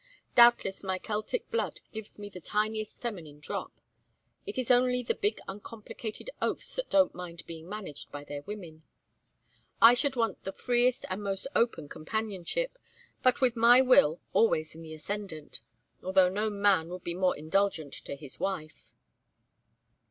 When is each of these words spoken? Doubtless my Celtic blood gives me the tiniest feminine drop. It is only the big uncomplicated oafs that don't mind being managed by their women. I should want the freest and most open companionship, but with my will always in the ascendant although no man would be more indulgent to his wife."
Doubtless 0.33 0.81
my 0.81 0.97
Celtic 0.97 1.51
blood 1.51 1.79
gives 1.91 2.17
me 2.17 2.27
the 2.27 2.39
tiniest 2.41 2.99
feminine 3.03 3.39
drop. 3.39 3.71
It 4.47 4.57
is 4.57 4.71
only 4.71 5.03
the 5.03 5.13
big 5.13 5.39
uncomplicated 5.47 6.31
oafs 6.41 6.75
that 6.77 6.89
don't 6.89 7.13
mind 7.13 7.45
being 7.45 7.69
managed 7.69 8.11
by 8.11 8.23
their 8.23 8.41
women. 8.41 8.81
I 9.79 9.93
should 9.93 10.15
want 10.15 10.43
the 10.43 10.53
freest 10.53 11.05
and 11.07 11.21
most 11.21 11.45
open 11.53 11.87
companionship, 11.87 12.79
but 13.21 13.41
with 13.41 13.55
my 13.55 13.79
will 13.81 14.19
always 14.33 14.73
in 14.73 14.81
the 14.81 14.95
ascendant 14.95 15.61
although 16.01 16.29
no 16.29 16.49
man 16.49 16.89
would 16.89 17.03
be 17.03 17.13
more 17.13 17.37
indulgent 17.37 17.93
to 17.93 18.15
his 18.15 18.39
wife." 18.39 18.95